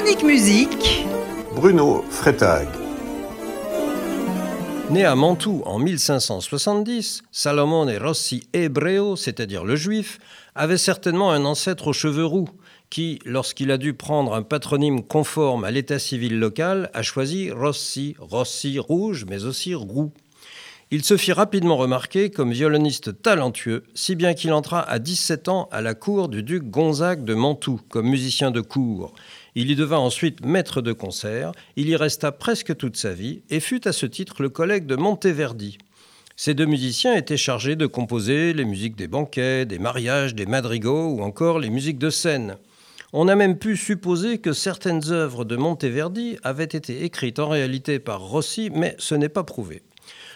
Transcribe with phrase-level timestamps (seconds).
[0.00, 1.04] Chronique musique.
[1.54, 2.66] Bruno Freitag.
[4.88, 10.18] Né à Mantoue en 1570, Salomone Rossi Ebreo, c'est-à-dire le juif,
[10.54, 12.48] avait certainement un ancêtre aux cheveux roux
[12.88, 18.16] qui, lorsqu'il a dû prendre un patronyme conforme à l'état civil local, a choisi Rossi,
[18.18, 20.12] Rossi rouge, mais aussi roux.
[20.92, 25.68] Il se fit rapidement remarquer comme violoniste talentueux, si bien qu'il entra à 17 ans
[25.70, 29.14] à la cour du duc Gonzague de Mantoue comme musicien de cour.
[29.54, 33.60] Il y devint ensuite maître de concert, il y resta presque toute sa vie et
[33.60, 35.78] fut à ce titre le collègue de Monteverdi.
[36.36, 41.08] Ces deux musiciens étaient chargés de composer les musiques des banquets, des mariages, des madrigaux
[41.08, 42.56] ou encore les musiques de scène.
[43.12, 47.98] On a même pu supposer que certaines œuvres de Monteverdi avaient été écrites en réalité
[47.98, 49.82] par Rossi, mais ce n'est pas prouvé.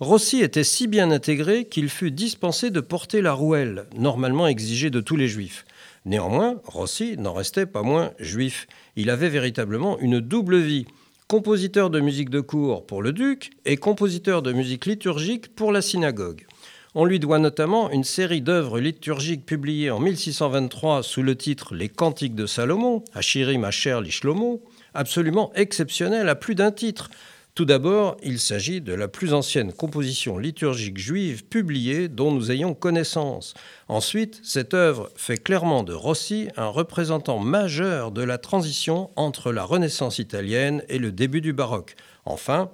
[0.00, 5.00] Rossi était si bien intégré qu'il fut dispensé de porter la rouelle, normalement exigée de
[5.00, 5.64] tous les juifs.
[6.06, 8.68] Néanmoins, Rossi n'en restait pas moins juif.
[8.94, 10.86] Il avait véritablement une double vie.
[11.26, 15.82] Compositeur de musique de cour pour le duc et compositeur de musique liturgique pour la
[15.82, 16.46] synagogue.
[16.94, 21.88] On lui doit notamment une série d'œuvres liturgiques publiées en 1623 sous le titre Les
[21.88, 24.62] Cantiques de Salomon, Achirim Asher Lishlomo,
[24.94, 27.10] absolument exceptionnel à plus d'un titre,
[27.56, 32.74] tout d'abord, il s'agit de la plus ancienne composition liturgique juive publiée dont nous ayons
[32.74, 33.54] connaissance.
[33.88, 39.64] Ensuite, cette œuvre fait clairement de Rossi un représentant majeur de la transition entre la
[39.64, 41.96] Renaissance italienne et le début du baroque.
[42.26, 42.70] Enfin,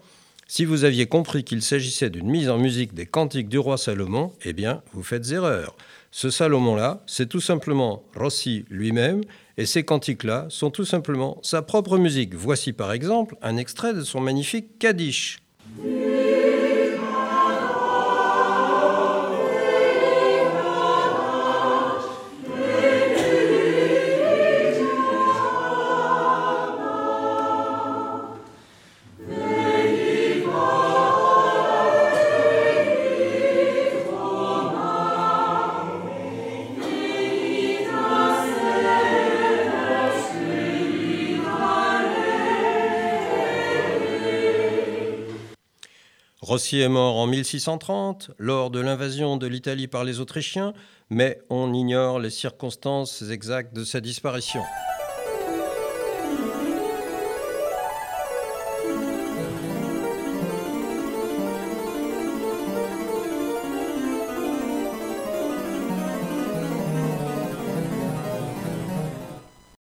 [0.54, 4.32] si vous aviez compris qu'il s'agissait d'une mise en musique des cantiques du roi Salomon,
[4.44, 5.74] eh bien, vous faites erreur.
[6.10, 9.22] Ce Salomon-là, c'est tout simplement Rossi lui-même,
[9.56, 12.34] et ces cantiques-là sont tout simplement sa propre musique.
[12.34, 15.38] Voici par exemple un extrait de son magnifique Kaddish.
[46.42, 50.72] Rossi est mort en 1630 lors de l'invasion de l'Italie par les Autrichiens,
[51.08, 54.60] mais on ignore les circonstances exactes de sa disparition.